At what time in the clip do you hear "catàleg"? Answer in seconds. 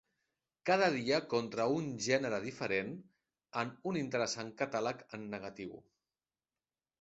4.63-5.05